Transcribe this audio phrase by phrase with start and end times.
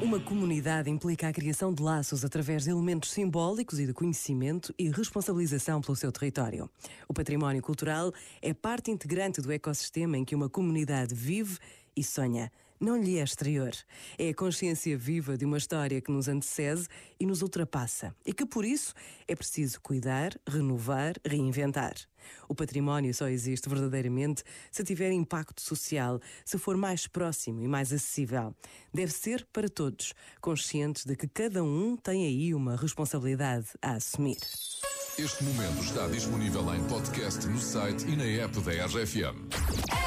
[0.00, 4.88] Uma comunidade implica a criação de laços através de elementos simbólicos e de conhecimento e
[4.90, 6.70] responsabilização pelo seu território.
[7.08, 11.58] O património cultural é parte integrante do ecossistema em que uma comunidade vive
[11.96, 12.52] e sonha.
[12.80, 13.72] Não lhe é exterior.
[14.16, 16.86] É a consciência viva de uma história que nos antecede
[17.18, 18.14] e nos ultrapassa.
[18.24, 18.94] E que, por isso,
[19.26, 21.94] é preciso cuidar, renovar, reinventar.
[22.48, 27.92] O património só existe verdadeiramente se tiver impacto social, se for mais próximo e mais
[27.92, 28.54] acessível.
[28.92, 34.38] Deve ser para todos, conscientes de que cada um tem aí uma responsabilidade a assumir.
[35.18, 39.97] Este momento está disponível em podcast no site e na app da RFM.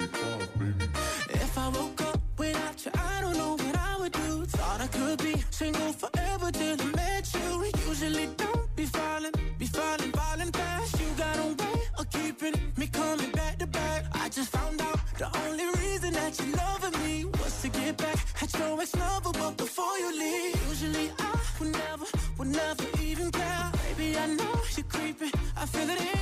[0.00, 4.44] If I woke up without you, I don't know what I would do.
[4.46, 7.64] Thought I could be single forever till I met you.
[7.88, 10.98] Usually don't be falling, be falling, falling fast.
[10.98, 14.06] You got a way of keeping me coming back to back.
[14.14, 18.16] I just found out the only reason that you loving me was to get back
[18.40, 22.06] at your ex lover, but before you leave, usually I would never,
[22.38, 23.72] would never even care.
[23.96, 26.21] Baby, I know you're creeping, I feel it in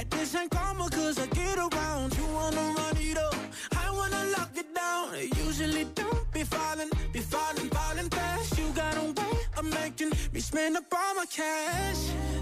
[0.00, 2.16] That this ain't karma, cause I get around.
[2.16, 3.34] You wanna run it up,
[3.76, 5.08] I wanna lock it down.
[5.46, 8.58] Usually don't be falling, be falling, falling fast.
[8.58, 12.39] You got a way of making me spend up all my cash.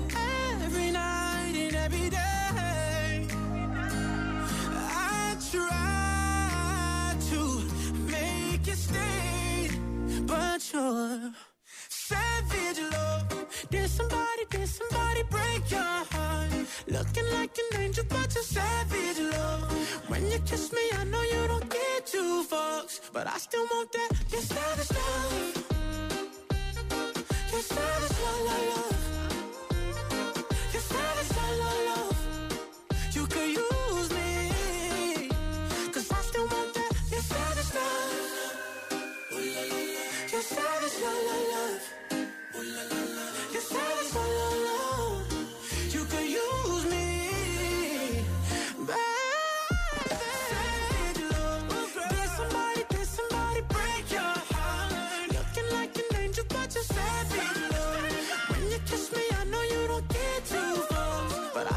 [20.38, 24.10] You kiss me, I know you don't get two fucks, but I still want that.
[24.30, 25.64] Savage love.
[27.52, 28.87] Love, love, love.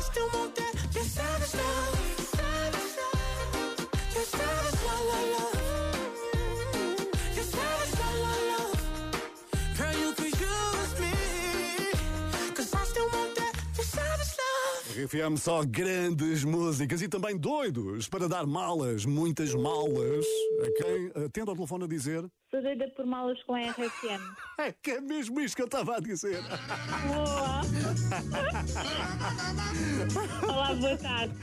[0.02, 0.41] Still
[15.02, 20.26] RFM só grandes músicas e também doidos para dar malas, muitas malas.
[20.60, 24.22] A quem atende ao telefone a dizer Sou doida por malas com a RFM.
[24.60, 26.40] é que é mesmo isto que eu estava a dizer.
[27.08, 27.62] Boa!
[30.54, 31.34] Olá, boa tarde.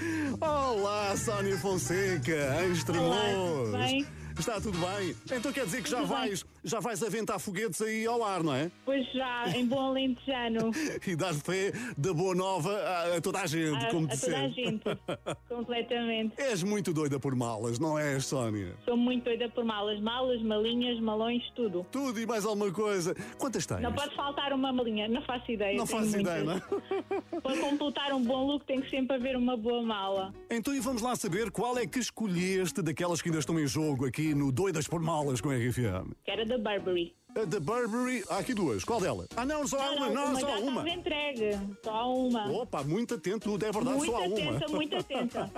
[0.41, 4.06] Olá, Sónia Fonseca, em Estremoz.
[4.38, 5.16] Está tudo bem?
[5.32, 8.70] Então quer dizer que já vais, já vais aventar foguetes aí ao ar, não é?
[8.84, 10.70] Pois já, em bom alentejano.
[11.08, 14.38] E dar fé da boa nova a, a toda a gente, A, como a toda
[14.38, 14.84] a gente.
[15.48, 16.34] Completamente.
[16.36, 18.74] És muito doida por malas, não és, Sónia?
[18.84, 19.98] Sou muito doida por malas.
[20.00, 21.86] Malas, malinhas, malões, tudo.
[21.90, 23.14] Tudo e mais alguma coisa.
[23.38, 23.80] Quantas tens?
[23.80, 25.08] Não pode faltar uma malinha.
[25.08, 25.78] Não faço ideia.
[25.78, 26.21] Não faço muitas.
[26.21, 26.60] ideia, não é?
[27.41, 30.34] Para completar um bom look tem que sempre haver uma boa mala.
[30.50, 34.06] Então e vamos lá saber qual é que escolheste daquelas que ainda estão em jogo
[34.06, 36.12] aqui no Doidas por Malas com a RFM.
[36.24, 37.15] Que era da Burberry.
[37.36, 38.83] A da Burberry, há aqui duas.
[38.84, 39.28] Qual delas?
[39.36, 40.80] Ah, não, só há uma, não, só há uma.
[40.80, 41.59] estava entregue.
[41.84, 42.53] Só há uma.
[42.53, 44.77] Opa, muito atento, é verdade, muito só há atenta, uma.
[44.77, 45.51] muito atenta.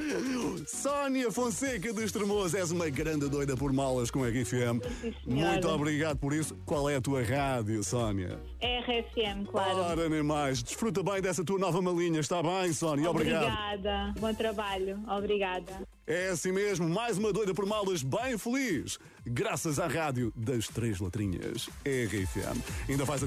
[0.66, 4.80] Sónia Fonseca de Estremoz, és uma grande doida por malas com a RFM.
[5.00, 5.14] Sim.
[5.26, 6.56] Muito obrigado por isso.
[6.64, 8.40] Qual é a tua rádio, Sónia?
[8.60, 9.78] RFM, claro.
[9.78, 10.62] Ora, nem mais.
[10.62, 13.10] Desfruta bem dessa tua nova malinha, está bem, Sónia?
[13.10, 13.44] Obrigado.
[13.44, 14.14] Obrigada.
[14.18, 14.98] Bom trabalho.
[15.08, 15.86] Obrigada.
[16.06, 18.98] É assim mesmo, mais uma doida por malas bem feliz.
[19.24, 21.68] Graças à rádio das Três Letrinhas.
[21.84, 22.58] RFM.
[22.88, 23.26] Ainda faz a